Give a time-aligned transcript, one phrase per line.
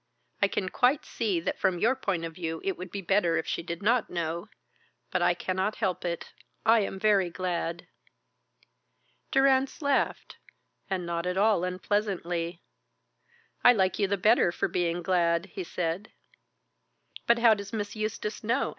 [0.41, 3.45] I can quite see that from your point of view it would be better if
[3.45, 4.49] she did not know.
[5.11, 6.33] But I cannot help it.
[6.65, 7.85] I am very glad."
[9.29, 10.37] Durrance laughed,
[10.89, 12.63] and not at all unpleasantly.
[13.63, 16.11] "I like you the better for being glad," he said.
[17.27, 18.69] "But how does Miss Eustace know?"